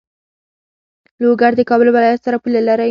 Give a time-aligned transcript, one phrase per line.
[1.21, 2.79] لوګر د کابل ولایت سره پوله لری.